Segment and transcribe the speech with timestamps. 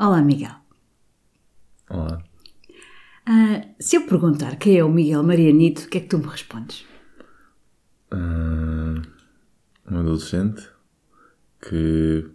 [0.00, 0.54] Olá, Miguel.
[1.90, 2.24] Olá.
[3.26, 6.26] Ah, se eu perguntar quem é o Miguel Marianito, o que é que tu me
[6.26, 6.86] respondes?
[8.10, 8.94] Ah,
[9.90, 10.66] um adolescente
[11.60, 12.30] que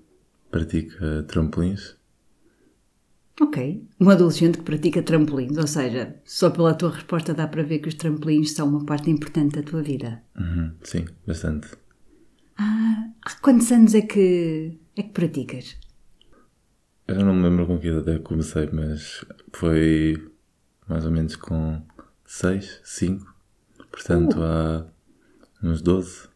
[0.52, 1.98] pratica trampolins.
[3.42, 3.84] Ok.
[4.00, 7.90] Um adolescente que pratica trampolins, ou seja, só pela tua resposta dá para ver que
[7.90, 10.22] os trampolins são uma parte importante da tua vida.
[10.40, 11.70] Uhum, sim, bastante.
[12.60, 15.84] Ah, há quantos anos é que, é que praticas?
[17.08, 19.24] Eu não me lembro com que idade é que comecei, mas
[19.54, 20.32] foi
[20.88, 21.82] mais ou menos com
[22.26, 23.36] 6, 5.
[23.92, 24.86] Portanto, há
[25.62, 26.28] uns 12.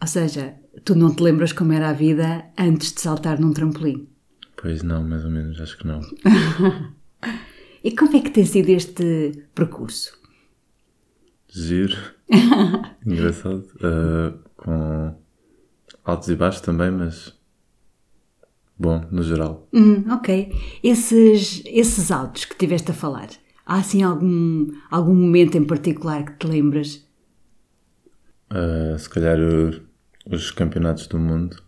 [0.00, 0.54] Ou seja,
[0.84, 4.08] tu não te lembras como era a vida antes de saltar num trampolim.
[4.56, 6.00] Pois não, mais ou menos, acho que não.
[7.84, 10.16] E como é que tem sido este percurso?
[11.48, 11.96] Giro.
[13.04, 13.66] Engraçado.
[13.82, 15.16] Ah, com
[16.04, 17.36] altos e baixos também, mas
[18.78, 19.68] bom, no geral.
[19.72, 20.52] Hum, ok.
[20.82, 23.28] Esses, esses altos que tiveste a falar,
[23.66, 27.06] há assim algum, algum momento em particular que te lembras?
[28.50, 29.80] Ah, se calhar o-
[30.34, 31.62] os campeonatos do mundo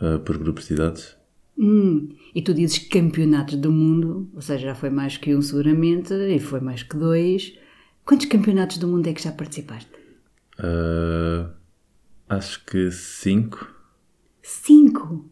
[0.00, 1.16] ah, por grupos de idades.
[1.56, 6.12] Hum, e tu dizes campeonatos do mundo, ou seja, já foi mais que um seguramente,
[6.14, 7.56] e foi mais que dois.
[8.04, 9.90] Quantos campeonatos do mundo é que já participaste?
[10.58, 11.50] Ah,
[12.28, 13.68] acho que 5.
[14.42, 15.30] Cinco!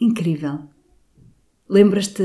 [0.00, 0.60] Incrível!
[1.68, 2.22] Lembras-te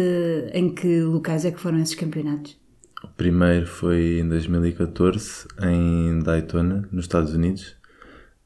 [0.53, 2.59] em que locais é que foram esses campeonatos?
[3.03, 7.75] O primeiro foi em 2014 em Daytona, nos Estados Unidos.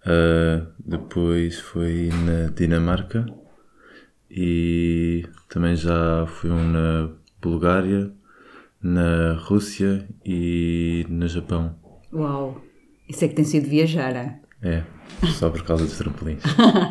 [0.06, 3.26] Ah, depois foi na Dinamarca
[4.30, 7.10] e também já fui um na
[7.42, 8.14] Bulgária,
[8.82, 11.76] na Rússia e no Japão.
[12.14, 12.62] Uau!
[13.10, 14.40] Isso é que tem sido viajar, ah?
[14.62, 14.84] É,
[15.38, 16.44] só por causa dos trampolins.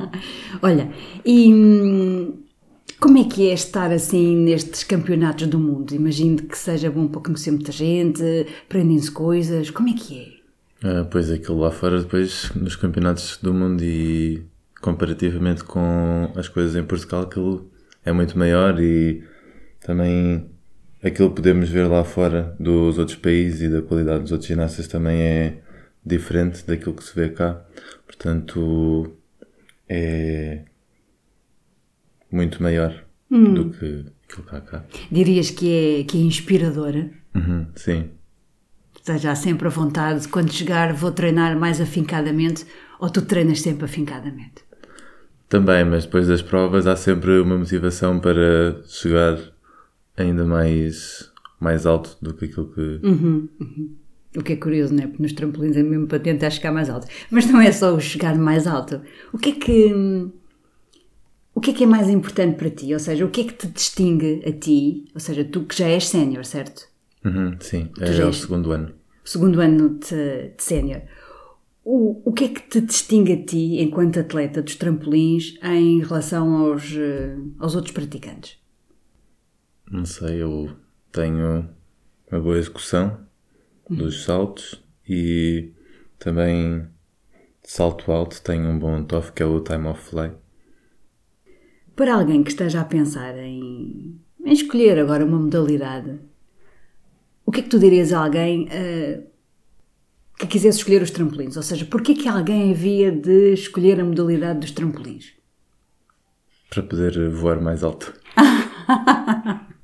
[0.63, 0.91] Olha,
[1.25, 2.35] e hum,
[3.01, 5.95] como é que é estar assim nestes campeonatos do mundo?
[5.95, 8.23] Imagino que seja bom para conhecer muita gente,
[8.67, 9.71] aprendem-se coisas.
[9.71, 10.35] Como é que é?
[10.87, 14.45] Ah, pois aquilo lá fora, depois nos campeonatos do mundo e
[14.81, 17.71] comparativamente com as coisas em Portugal, aquilo
[18.05, 19.25] é muito maior e
[19.81, 20.47] também
[21.03, 24.87] aquilo que podemos ver lá fora dos outros países e da qualidade dos outros ginastas
[24.87, 25.59] também é
[26.05, 27.65] diferente daquilo que se vê cá.
[28.07, 29.17] Portanto,
[29.89, 30.65] é
[32.31, 34.85] muito maior do que aquilo que há cá.
[35.11, 37.11] Dirias que é, que é inspiradora?
[37.35, 38.11] Uhum, sim.
[38.95, 42.65] Esteja há sempre a vontade, quando chegar vou treinar mais afincadamente,
[42.99, 44.65] ou tu treinas sempre afincadamente?
[45.49, 49.39] Também, mas depois das provas há sempre uma motivação para chegar
[50.17, 53.01] ainda mais, mais alto do que aquilo que.
[54.37, 55.07] O que é curioso, não é?
[55.07, 57.07] Porque nos trampolins é mesmo para tentar chegar mais alto.
[57.31, 59.01] Mas não é só o chegar mais alto.
[59.33, 59.95] O que é que.
[61.55, 62.93] O que é que é mais importante para ti?
[62.93, 65.05] Ou seja, o que é que te distingue a ti?
[65.15, 66.89] Ou seja, tu que já és sénior, certo?
[67.25, 68.93] Uhum, sim, é, já o és- segundo ano.
[69.25, 71.03] O segundo ano de, de sénior.
[71.85, 76.53] O, o que é que te distingue a ti, enquanto atleta dos trampolins, em relação
[76.57, 78.59] aos, eh, aos outros praticantes?
[79.91, 80.75] Não sei, eu
[81.13, 81.69] tenho
[82.31, 83.19] uma boa execução
[83.89, 85.73] dos saltos e
[86.19, 86.87] também
[87.63, 90.33] salto alto tenho um bom TOF que é o Time of Fly.
[91.95, 96.19] Para alguém que esteja a pensar em, em escolher agora uma modalidade,
[97.47, 99.23] o que é que tu dirias a alguém eh,
[100.39, 101.57] que quisesse escolher os trampolins?
[101.57, 105.35] Ou seja, porquê que alguém havia de escolher a modalidade dos trampolins?
[106.71, 108.13] Para poder voar mais alto.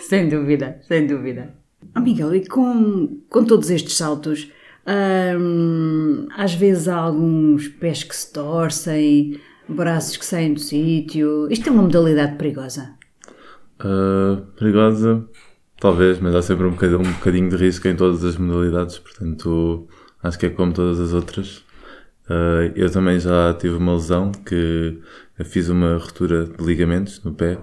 [0.00, 1.61] Sem dúvida, sem dúvida.
[1.94, 4.50] Oh, Miguel, e com, com todos estes saltos,
[5.38, 9.38] hum, às vezes há alguns pés que se torcem,
[9.68, 11.48] braços que saem do sítio.
[11.50, 12.94] Isto é uma modalidade perigosa.
[13.78, 15.28] Ah, perigosa,
[15.78, 19.86] talvez, mas há sempre um bocadinho, um bocadinho de risco em todas as modalidades, portanto
[20.22, 21.64] acho que é como todas as outras.
[22.28, 24.98] Ah, eu também já tive uma lesão que
[25.44, 27.58] fiz uma ruptura de ligamentos no pé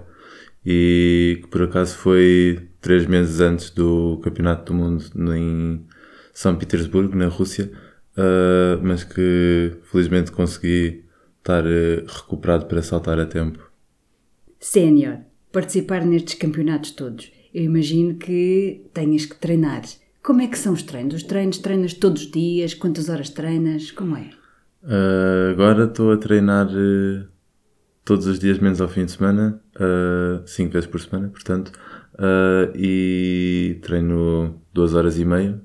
[0.64, 5.84] e que por acaso foi três meses antes do Campeonato do Mundo em
[6.32, 7.70] São Petersburgo, na Rússia,
[8.16, 11.04] ah, mas que felizmente consegui
[11.38, 13.70] estar eh, recuperado para saltar a tempo.
[14.58, 15.20] Sénior,
[15.50, 19.82] participar nestes campeonatos todos, eu imagino que tenhas que treinar.
[20.22, 21.14] Como é que são os treinos?
[21.14, 22.74] Os treinos treinas todos os dias?
[22.74, 23.90] Quantas horas treinas?
[23.90, 24.30] Como é?
[24.82, 27.26] Uh, agora estou a treinar uh,
[28.10, 29.62] todos os dias, menos ao fim de semana,
[30.44, 31.70] 5 vezes por semana, portanto,
[32.14, 35.62] uh, e treino 2 horas e meia.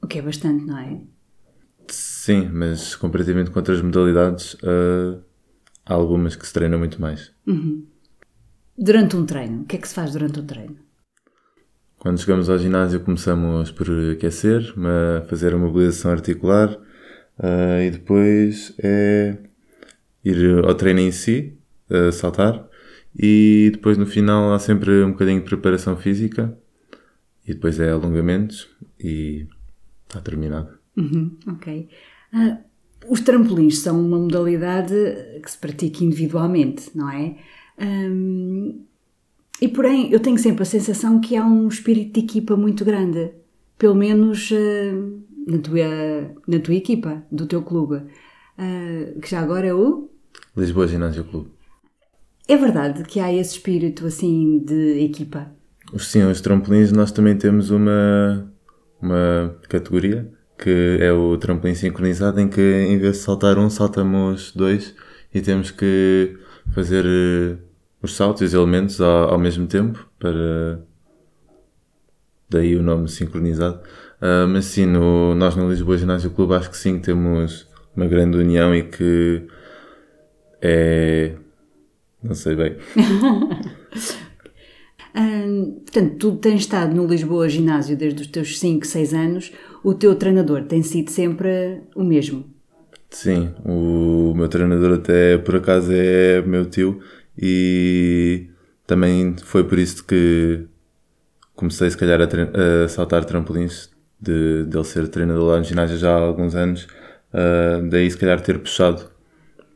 [0.00, 1.02] O que é bastante, não é?
[1.88, 5.22] Sim, mas comparativamente com outras modalidades, uh,
[5.84, 7.30] há algumas que se treinam muito mais.
[8.78, 10.78] durante um treino, o que é que se faz durante um treino?
[11.98, 14.74] Quando chegamos ao ginásio começamos por aquecer,
[15.28, 19.36] fazer a mobilização articular uh, e depois é
[20.24, 21.56] ir ao treino em si,
[21.90, 22.68] uh, saltar,
[23.16, 26.56] e depois no final há sempre um bocadinho de preparação física
[27.46, 28.68] e depois é alongamentos
[28.98, 29.46] e
[30.08, 30.68] está terminado.
[30.96, 31.88] Uhum, ok.
[32.32, 32.58] Uh,
[33.08, 34.94] os trampolins são uma modalidade
[35.42, 37.36] que se pratica individualmente, não é?
[37.78, 38.84] Um,
[39.60, 43.30] e porém, eu tenho sempre a sensação que há um espírito de equipa muito grande,
[43.78, 49.66] pelo menos uh, na, tua, na tua equipa, do teu clube, uh, que já agora
[49.66, 50.08] é o
[50.56, 51.50] Lisboa Ginásio Clube.
[52.46, 55.50] É verdade que há esse espírito assim de equipa?
[55.98, 58.50] Sim, os trampolins nós também temos uma,
[59.00, 64.52] uma categoria que é o trampolim sincronizado em que em vez de saltar um, saltamos
[64.52, 64.94] dois
[65.32, 66.38] e temos que
[66.72, 67.56] fazer eh,
[68.00, 70.80] os saltos e os elementos ao, ao mesmo tempo para
[72.48, 73.80] daí o nome sincronizado.
[74.22, 78.38] Uh, mas sim, no, nós no Lisboa Ginásio Clube acho que sim, temos uma grande
[78.38, 79.46] união e que
[80.64, 81.34] é.
[82.22, 82.76] Não sei bem.
[85.84, 89.52] portanto, tu tens estado no Lisboa Ginásio desde os teus 5, 6 anos.
[89.82, 92.44] O teu treinador tem sido sempre o mesmo?
[93.10, 97.00] Sim, o meu treinador até por acaso é meu tio
[97.38, 98.48] e
[98.86, 100.66] também foi por isso que
[101.54, 103.90] comecei se calhar a, a saltar trampolins
[104.20, 106.88] de, de ele ser treinador lá no ginásio já há alguns anos,
[107.32, 109.13] uh, daí se calhar ter puxado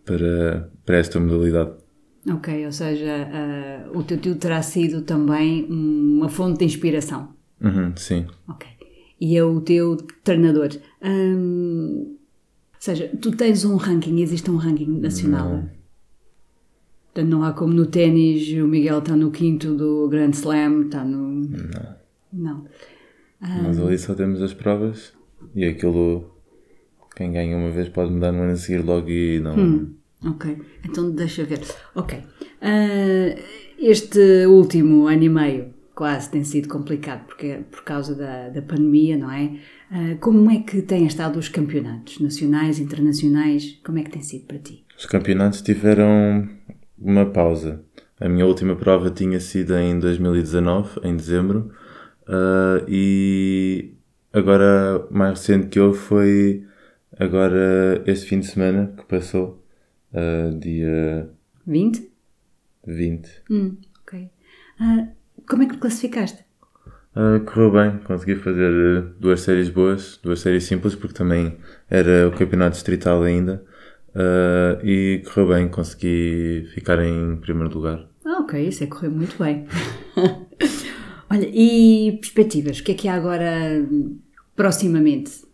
[0.08, 1.72] para, para esta modalidade.
[2.30, 3.28] Ok, ou seja,
[3.92, 7.34] uh, o teu tio terá sido também uma fonte de inspiração.
[7.60, 8.26] Uhum, sim.
[8.48, 8.66] Ok.
[9.20, 10.70] E é o teu treinador.
[11.02, 12.16] Um,
[12.74, 15.48] ou seja, tu tens um ranking, existe um ranking nacional?
[15.48, 15.70] Não.
[17.06, 21.04] Portanto, não há como no ténis, o Miguel está no quinto do Grand Slam, está
[21.04, 21.48] no.
[21.48, 21.96] Não.
[22.32, 22.64] Não.
[23.40, 25.12] Mas ali só temos as provas
[25.54, 26.36] e aquilo.
[27.16, 29.58] Quem ganha uma vez pode mudar no ano a seguir logo e não.
[29.58, 29.94] Hum.
[30.24, 31.60] Ok, então deixa ver.
[31.94, 32.18] Ok.
[32.18, 33.40] Uh,
[33.78, 39.16] este último ano e meio quase tem sido complicado porque, por causa da, da pandemia,
[39.16, 39.58] não é?
[39.90, 43.80] Uh, como é que têm estado os campeonatos nacionais, internacionais?
[43.84, 44.84] Como é que tem sido para ti?
[44.96, 46.48] Os campeonatos tiveram
[46.96, 47.84] uma pausa.
[48.20, 51.72] A minha última prova tinha sido em 2019, em dezembro,
[52.28, 53.94] uh, e
[54.32, 56.64] agora mais recente que houve foi
[57.18, 59.64] agora este fim de semana que passou,
[60.12, 61.30] uh, dia
[61.66, 62.10] 20?
[62.86, 63.42] 20.
[63.50, 64.30] Hum, ok.
[64.80, 65.08] Uh,
[65.48, 66.44] como é que classificaste?
[67.16, 71.56] Uh, correu bem, consegui fazer duas séries boas, duas séries simples, porque também
[71.90, 73.64] era o campeonato distrital ainda.
[74.10, 78.08] Uh, e correu bem, consegui ficar em primeiro lugar.
[78.24, 79.66] Ah, ok, isso é correr muito bem.
[81.30, 82.78] Olha, e perspectivas?
[82.78, 83.86] O que é que há agora
[84.56, 85.47] proximamente?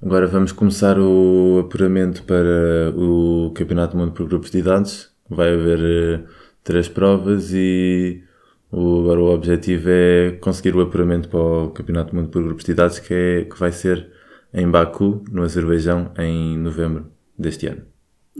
[0.00, 5.10] Agora vamos começar o apuramento para o Campeonato do Mundo por grupos de idades.
[5.28, 6.24] Vai haver uh,
[6.62, 8.22] três provas e
[8.70, 12.64] o, agora o objetivo é conseguir o apuramento para o Campeonato do Mundo por grupos
[12.64, 14.08] de idades, que, é, que vai ser
[14.54, 17.82] em Baku, no Azerbaijão, em novembro deste ano.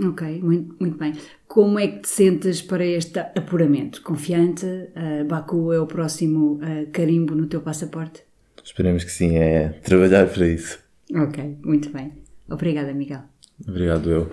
[0.01, 1.13] Ok, muito, muito bem.
[1.49, 4.01] Como é que te sentes para este apuramento?
[4.03, 4.65] Confiante?
[4.65, 8.23] Uh, Baku é o próximo uh, carimbo no teu passaporte?
[8.63, 10.87] Esperemos que sim, é trabalhar para isso.
[11.15, 12.13] Ok, muito bem.
[12.51, 13.23] Obrigada, Miguel.
[13.67, 14.31] Obrigado, eu.